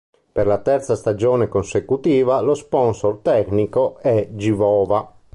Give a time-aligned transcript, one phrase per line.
[0.35, 5.13] Per la terza stagione consecutiva lo sponsor tecnico è Givova.